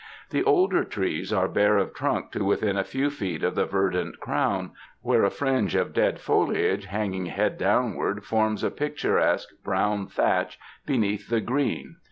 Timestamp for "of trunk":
1.77-2.31